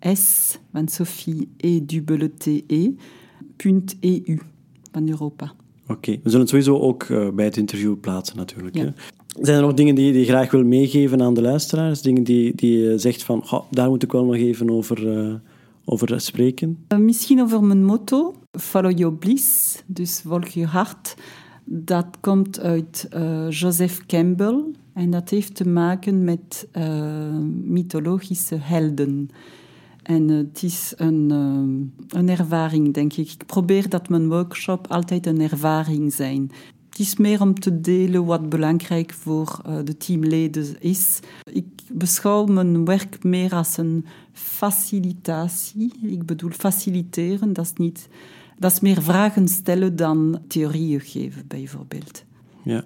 S, 0.00 0.58
van 0.72 0.88
Sophie 0.88 1.48
E-T-E. 1.56 2.90
.eu 4.00 4.38
van 4.92 5.08
Europa. 5.08 5.52
Oké, 5.82 5.92
okay. 5.92 6.14
we 6.14 6.30
zullen 6.30 6.40
het 6.40 6.48
sowieso 6.48 6.78
ook 6.78 7.02
uh, 7.02 7.30
bij 7.30 7.44
het 7.44 7.56
interview 7.56 8.00
plaatsen 8.00 8.36
natuurlijk. 8.36 8.76
Ja. 8.76 8.84
Hè? 8.84 8.90
Zijn 9.40 9.56
er 9.56 9.62
nog 9.62 9.74
dingen 9.74 9.94
die 9.94 10.12
je 10.12 10.24
graag 10.24 10.50
wil 10.50 10.64
meegeven 10.64 11.22
aan 11.22 11.34
de 11.34 11.42
luisteraars? 11.42 12.02
Dingen 12.02 12.22
die, 12.22 12.54
die 12.54 12.78
je 12.78 12.98
zegt 12.98 13.22
van, 13.22 13.42
oh, 13.50 13.60
daar 13.70 13.88
moet 13.88 14.02
ik 14.02 14.12
wel 14.12 14.24
nog 14.24 14.34
even 14.34 14.70
over, 14.70 15.26
uh, 15.28 15.34
over 15.84 16.20
spreken? 16.20 16.78
Uh, 16.88 16.98
misschien 16.98 17.40
over 17.40 17.62
mijn 17.62 17.84
motto, 17.84 18.34
follow 18.50 18.98
your 18.98 19.14
bliss, 19.14 19.82
dus 19.86 20.20
volg 20.26 20.46
je 20.46 20.66
hart. 20.66 21.14
Dat 21.64 22.06
komt 22.20 22.60
uit 22.60 23.08
Joseph 23.48 24.06
Campbell 24.06 24.62
en 24.92 25.10
dat 25.10 25.30
heeft 25.30 25.54
te 25.54 25.68
maken 25.68 26.24
met 26.24 26.68
mythologische 27.64 28.56
helden. 28.60 29.30
En 30.02 30.28
het 30.28 30.62
is 30.62 30.92
een, 30.96 31.30
een 32.08 32.28
ervaring, 32.28 32.94
denk 32.94 33.12
ik. 33.12 33.30
Ik 33.30 33.46
probeer 33.46 33.88
dat 33.88 34.08
mijn 34.08 34.28
workshop 34.28 34.86
altijd 34.88 35.26
een 35.26 35.40
ervaring 35.40 36.12
zijn. 36.12 36.50
Het 36.96 37.06
is 37.06 37.16
meer 37.16 37.40
om 37.40 37.54
te 37.60 37.80
delen 37.80 38.24
wat 38.24 38.48
belangrijk 38.48 39.12
voor 39.12 39.60
uh, 39.66 39.76
de 39.84 39.96
teamleden 39.96 40.66
is. 40.78 41.18
Ik 41.52 41.64
beschouw 41.92 42.44
mijn 42.44 42.84
werk 42.84 43.22
meer 43.22 43.52
als 43.52 43.76
een 43.76 44.04
facilitatie. 44.32 45.92
Ik 46.02 46.26
bedoel, 46.26 46.50
faciliteren, 46.50 47.52
dat 47.52 47.64
is, 47.64 47.72
niet, 47.72 48.08
dat 48.58 48.72
is 48.72 48.80
meer 48.80 49.02
vragen 49.02 49.48
stellen 49.48 49.96
dan 49.96 50.38
theorieën 50.48 51.00
geven, 51.00 51.44
bijvoorbeeld. 51.48 52.24
Ja, 52.62 52.84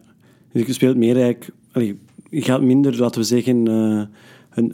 dus 0.52 0.66
je 0.66 0.72
speelt 0.72 0.96
meer 0.96 1.14
eigenlijk... 1.14 1.50
Allee, 1.72 1.98
je 2.30 2.42
gaat 2.42 2.62
minder, 2.62 2.96
laten 2.96 3.20
we 3.20 3.26
zeggen 3.26 3.66
een, 3.66 4.08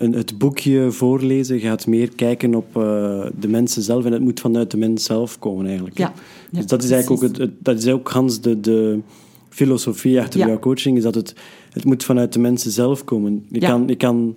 een, 0.05 0.13
het 0.13 0.39
boekje 0.39 0.91
voorlezen 0.91 1.61
gaat 1.61 1.87
meer 1.87 2.15
kijken 2.15 2.55
op 2.55 2.67
uh, 2.77 3.27
de 3.39 3.49
mensen 3.49 3.83
zelf 3.83 4.05
en 4.05 4.13
het 4.13 4.23
moet 4.23 4.41
vanuit 4.41 4.71
de 4.71 4.77
mens 4.77 5.05
zelf 5.05 5.39
komen 5.39 5.67
eigenlijk. 5.67 5.99
Ja, 5.99 6.13
ja 6.51 6.59
dus 6.59 6.67
dat 6.67 6.83
is 6.83 6.91
eigenlijk 6.91 7.23
ook, 7.23 7.29
het, 7.29 7.39
het, 7.39 7.53
dat 7.59 7.79
is 7.79 7.89
ook 7.89 8.09
Hans 8.09 8.41
de, 8.41 8.61
de 8.61 9.01
filosofie 9.57 10.21
achter 10.21 10.41
ja. 10.41 10.47
jouw 10.47 10.59
coaching, 10.59 10.97
is 10.97 11.03
dat 11.03 11.15
het, 11.15 11.35
het 11.71 11.85
moet 11.85 12.05
vanuit 12.05 12.33
de 12.33 12.39
mensen 12.39 12.71
zelf 12.71 13.05
komen. 13.05 13.47
Je, 13.49 13.61
ja. 13.61 13.69
kan, 13.69 13.89
je, 13.89 13.97
kan 13.97 14.37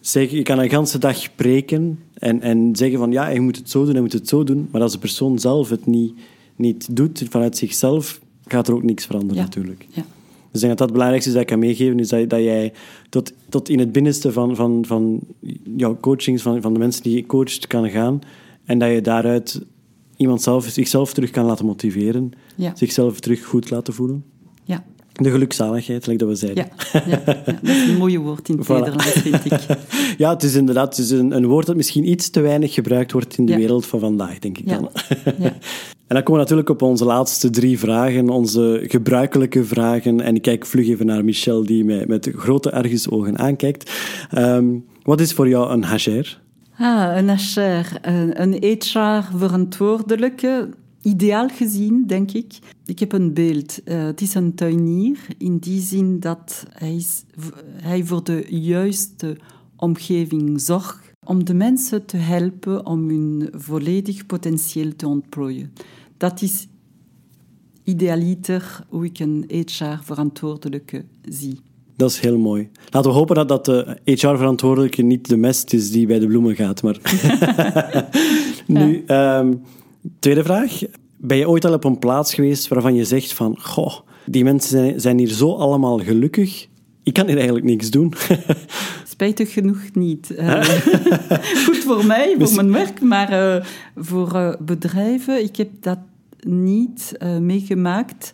zeggen, 0.00 0.36
je 0.36 0.42
kan 0.42 0.58
een 0.58 0.70
ganse 0.70 0.98
dag 0.98 1.34
preken 1.34 1.98
en, 2.14 2.40
en 2.40 2.76
zeggen 2.76 2.98
van 2.98 3.12
ja, 3.12 3.28
je 3.28 3.40
moet 3.40 3.56
het 3.56 3.70
zo 3.70 3.84
doen, 3.84 3.94
je 3.94 4.00
moet 4.00 4.12
het 4.12 4.28
zo 4.28 4.44
doen, 4.44 4.68
maar 4.70 4.80
als 4.80 4.92
de 4.92 4.98
persoon 4.98 5.38
zelf 5.38 5.68
het 5.68 5.86
niet, 5.86 6.12
niet 6.56 6.96
doet 6.96 7.24
vanuit 7.30 7.56
zichzelf, 7.56 8.20
gaat 8.46 8.68
er 8.68 8.74
ook 8.74 8.82
niks 8.82 9.06
veranderen 9.06 9.42
natuurlijk. 9.42 9.86
Ja. 9.90 10.04
Dus 10.50 10.62
ik 10.62 10.68
denk 10.68 10.78
dat 10.78 10.78
dat 10.78 10.88
het 10.88 10.92
belangrijkste 10.92 11.28
is 11.28 11.34
dat 11.34 11.42
ik 11.42 11.48
kan 11.48 11.58
meegeven, 11.58 11.98
is 11.98 12.08
dat, 12.08 12.30
dat 12.30 12.40
jij 12.40 12.72
tot, 13.08 13.32
tot 13.48 13.68
in 13.68 13.78
het 13.78 13.92
binnenste 13.92 14.32
van, 14.32 14.56
van, 14.56 14.84
van 14.86 15.20
jouw 15.76 15.98
coachings, 16.00 16.42
van, 16.42 16.62
van 16.62 16.72
de 16.72 16.78
mensen 16.78 17.02
die 17.02 17.16
je 17.16 17.26
coacht, 17.26 17.66
kan 17.66 17.90
gaan. 17.90 18.20
En 18.64 18.78
dat 18.78 18.90
je 18.90 19.00
daaruit 19.00 19.60
iemand 20.16 20.42
zelf, 20.42 20.64
zichzelf 20.64 21.12
terug 21.12 21.30
kan 21.30 21.44
laten 21.44 21.66
motiveren. 21.66 22.32
Ja. 22.56 22.76
Zichzelf 22.76 23.20
terug 23.20 23.44
goed 23.44 23.70
laten 23.70 23.94
voelen. 23.94 24.24
De 25.14 25.30
gelukzaligheid, 25.30 26.02
gelijk 26.02 26.20
dat 26.20 26.28
we 26.28 26.34
zeiden. 26.34 26.66
Ja, 26.92 27.02
ja, 27.06 27.20
ja, 27.26 27.34
dat 27.44 27.58
is 27.62 27.88
een 27.88 27.96
mooie 27.96 28.18
woord 28.18 28.48
in 28.48 28.58
het 28.58 28.66
Voilà. 28.68 28.70
Nederlands, 28.72 29.10
vind 29.12 29.44
ik. 29.44 29.58
Ja, 30.18 30.30
het 30.30 30.42
is 30.42 30.54
inderdaad 30.54 30.96
het 30.96 31.04
is 31.04 31.10
een, 31.10 31.36
een 31.36 31.46
woord 31.46 31.66
dat 31.66 31.76
misschien 31.76 32.08
iets 32.10 32.30
te 32.30 32.40
weinig 32.40 32.74
gebruikt 32.74 33.12
wordt 33.12 33.38
in 33.38 33.46
de 33.46 33.52
Ja. 33.52 33.58
wereld 33.58 33.86
van 33.86 34.00
vandaag, 34.00 34.38
denk 34.38 34.58
ik 34.58 34.68
Ja. 34.68 34.74
dan. 34.78 34.88
Ja. 35.38 35.52
En 36.06 36.14
dan 36.14 36.22
komen 36.22 36.32
we 36.32 36.38
natuurlijk 36.48 36.68
op 36.68 36.82
onze 36.88 37.04
laatste 37.04 37.50
drie 37.50 37.78
vragen, 37.78 38.28
onze 38.28 38.84
gebruikelijke 38.88 39.64
vragen. 39.64 40.20
En 40.20 40.34
ik 40.34 40.42
kijk 40.42 40.66
vlug 40.66 40.88
even 40.88 41.06
naar 41.06 41.24
Michel, 41.24 41.64
die 41.64 41.84
mij 41.84 42.04
met 42.06 42.30
grote 42.36 42.72
argusogen 42.72 43.38
aankijkt. 43.38 43.92
Ehm, 44.30 44.64
wat 45.02 45.20
is 45.20 45.32
voor 45.32 45.48
jou 45.48 45.70
een 45.70 45.84
HR? 45.86 46.38
Ah, 46.78 47.16
een 47.16 47.30
HR, 47.38 47.60
een, 48.02 48.42
een 48.42 48.52
HR-verantwoordelijke. 48.78 50.68
Ideaal 51.04 51.48
gezien, 51.48 52.06
denk 52.06 52.32
ik. 52.32 52.58
Ik 52.86 52.98
heb 52.98 53.12
een 53.12 53.34
beeld. 53.34 53.82
Eh, 53.84 54.04
het 54.04 54.20
is 54.20 54.34
een 54.34 54.54
tuinier 54.54 55.18
in 55.38 55.58
die 55.58 55.80
zin 55.80 56.20
dat 56.20 56.66
hij, 56.68 56.94
is, 56.94 57.24
hij 57.82 58.04
voor 58.04 58.24
de 58.24 58.46
juiste 58.48 59.36
omgeving 59.76 60.60
zorgt 60.60 61.12
om 61.24 61.44
de 61.44 61.54
mensen 61.54 62.06
te 62.06 62.16
helpen 62.16 62.86
om 62.86 63.08
hun 63.08 63.48
volledig 63.52 64.26
potentieel 64.26 64.96
te 64.96 65.08
ontplooien. 65.08 65.72
Dat 66.16 66.42
is 66.42 66.66
idealiter 67.82 68.84
hoe 68.88 69.04
ik 69.04 69.18
een 69.18 69.44
HR-verantwoordelijke 69.48 71.04
zie. 71.28 71.58
Dat 71.96 72.10
is 72.10 72.20
heel 72.20 72.38
mooi. 72.38 72.68
Laten 72.90 73.10
we 73.10 73.16
hopen 73.16 73.34
dat, 73.34 73.48
dat 73.48 73.64
de 73.64 73.98
HR-verantwoordelijke 74.04 75.02
niet 75.02 75.28
de 75.28 75.36
mest 75.36 75.72
is 75.72 75.90
die 75.90 76.06
bij 76.06 76.18
de 76.18 76.26
bloemen 76.26 76.54
gaat. 76.54 76.82
Maar 76.82 76.98
nu, 78.66 79.04
ehm, 79.06 79.52
tweede 80.18 80.44
vraag. 80.44 80.80
Ben 81.16 81.36
je 81.36 81.48
ooit 81.48 81.64
al 81.64 81.72
op 81.72 81.84
een 81.84 81.98
plaats 81.98 82.34
geweest 82.34 82.68
waarvan 82.68 82.94
je 82.94 83.04
zegt 83.04 83.32
van... 83.32 83.56
Goh, 83.60 83.98
die 84.26 84.44
mensen 84.44 85.00
zijn, 85.00 85.18
hier 85.18 85.28
zo 85.28 85.54
allemaal 85.54 85.98
gelukkig. 85.98 86.66
Ik 87.02 87.12
kan 87.12 87.26
hier 87.26 87.36
eigenlijk 87.36 87.66
niks 87.66 87.90
doen. 87.90 88.12
Spijtig 89.14 89.52
genoeg 89.52 89.80
niet. 89.92 90.34
Eh, 90.34 90.64
goed 91.66 91.76
voor 91.76 92.06
mij, 92.06 92.34
voor 92.38 92.54
mijn 92.54 92.72
werk, 92.72 93.00
maar 93.00 93.28
eh, 93.28 93.64
voor 93.96 94.34
eh, 94.34 94.54
bedrijven, 94.60 95.42
ik 95.42 95.56
heb 95.56 95.68
dat 95.80 95.98
niet 96.40 97.12
meegemaakt. 97.40 98.30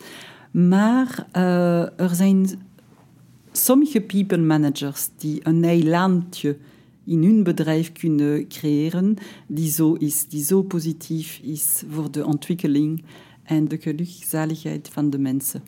Maar 0.51 1.27
er 1.97 2.11
zijn 2.15 2.49
sommige 3.53 4.01
people 4.01 4.39
managers 4.39 5.09
die 5.17 5.41
een 5.43 5.65
eilandje 5.65 6.57
in 7.11 7.23
hun 7.23 7.43
bedrijf 7.43 7.93
kunnen 7.93 8.49
creëren, 8.49 9.17
die 9.47 9.71
zo 9.71 9.93
is, 9.95 10.27
die 10.29 10.45
zo 10.45 10.63
positief 10.63 11.41
is 11.43 11.83
voor 11.91 12.11
de 12.11 12.27
ontwikkeling 12.27 13.03
en 13.43 13.69
de 13.69 13.79
gelukzaligheid 13.79 14.89
van 14.93 15.11
de 15.11 15.19
mensen. 15.19 15.63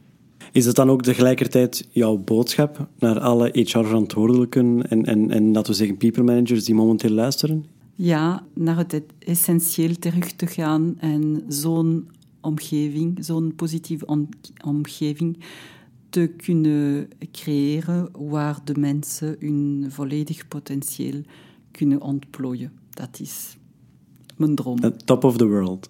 Is 0.52 0.66
het 0.66 0.76
dan 0.76 0.90
ook 0.90 1.02
tegelijkertijd 1.02 1.88
jouw 1.90 2.16
boodschap 2.16 2.88
naar 2.98 3.20
alle 3.20 3.48
HR-verantwoordelijken 3.52 4.88
en, 4.90 5.04
en, 5.04 5.30
en 5.30 5.52
laten 5.52 5.70
we 5.72 5.78
zeggen 5.78 5.96
people 5.96 6.22
managers 6.22 6.64
die 6.64 6.74
momenteel 6.74 7.10
luisteren? 7.10 7.64
Ja, 7.94 8.46
naar 8.54 8.76
het 8.76 9.02
essentieel 9.18 9.94
terug 9.98 10.32
te 10.32 10.46
gaan 10.46 10.94
en 10.98 11.44
zo'n 11.48 12.08
omgeving, 12.40 13.24
zo'n 13.24 13.52
positieve 13.56 14.06
om- 14.06 14.28
omgeving 14.64 15.38
te 16.12 16.32
kunnen 16.36 17.08
creëren 17.32 18.08
waar 18.12 18.58
de 18.64 18.78
mensen 18.78 19.36
hun 19.38 19.86
volledig 19.88 20.48
potentieel 20.48 21.22
kunnen 21.70 22.00
ontplooien. 22.00 22.72
Dat 22.90 23.20
is 23.20 23.56
mijn 24.36 24.54
droom. 24.54 24.78
Top 25.04 25.24
of 25.24 25.36
the 25.36 25.46
world. 25.46 25.88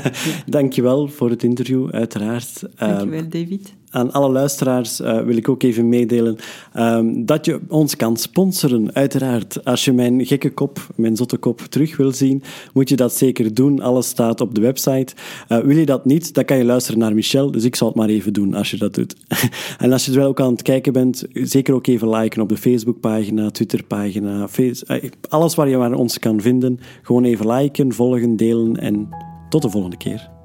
Dankjewel 0.46 1.08
voor 1.08 1.30
het 1.30 1.42
interview, 1.42 1.90
uiteraard. 1.90 2.64
Dankjewel, 2.76 3.28
David. 3.28 3.74
Aan 3.92 4.12
alle 4.12 4.32
luisteraars 4.32 5.00
eh, 5.00 5.20
wil 5.20 5.36
ik 5.36 5.48
ook 5.48 5.62
even 5.62 5.88
meedelen 5.88 6.36
ehm, 6.72 7.24
dat 7.24 7.44
je 7.44 7.60
ons 7.68 7.96
kan 7.96 8.16
sponsoren. 8.16 8.94
Uiteraard, 8.94 9.64
als 9.64 9.84
je 9.84 9.92
mijn 9.92 10.26
gekke 10.26 10.50
kop, 10.50 10.86
mijn 10.96 11.16
zotte 11.16 11.36
kop 11.36 11.60
terug 11.60 11.96
wil 11.96 12.12
zien, 12.12 12.42
moet 12.72 12.88
je 12.88 12.96
dat 12.96 13.12
zeker 13.12 13.54
doen. 13.54 13.80
Alles 13.80 14.08
staat 14.08 14.40
op 14.40 14.54
de 14.54 14.60
website. 14.60 15.14
Eh, 15.48 15.58
wil 15.58 15.76
je 15.76 15.86
dat 15.86 16.04
niet, 16.04 16.34
dan 16.34 16.44
kan 16.44 16.56
je 16.56 16.64
luisteren 16.64 17.00
naar 17.00 17.14
Michel. 17.14 17.50
Dus 17.50 17.64
ik 17.64 17.76
zal 17.76 17.88
het 17.88 17.96
maar 17.96 18.08
even 18.08 18.32
doen 18.32 18.54
als 18.54 18.70
je 18.70 18.76
dat 18.76 18.94
doet. 18.94 19.16
en 19.78 19.92
als 19.92 20.04
je 20.04 20.12
er 20.12 20.18
wel 20.18 20.28
ook 20.28 20.40
aan 20.40 20.52
het 20.52 20.62
kijken 20.62 20.92
bent, 20.92 21.24
zeker 21.32 21.74
ook 21.74 21.86
even 21.86 22.08
liken 22.08 22.42
op 22.42 22.48
de 22.48 22.56
Facebookpagina, 22.56 23.50
Twitterpagina, 23.50 24.48
face, 24.48 24.86
eh, 24.86 25.10
alles 25.28 25.54
waar 25.54 25.68
je 25.68 25.76
maar 25.76 25.92
ons 25.92 26.18
kan 26.18 26.40
vinden. 26.40 26.78
Gewoon 27.02 27.24
even 27.24 27.52
liken, 27.52 27.92
volgen, 27.92 28.36
delen 28.36 28.76
en 28.76 29.08
tot 29.48 29.62
de 29.62 29.70
volgende 29.70 29.96
keer. 29.96 30.41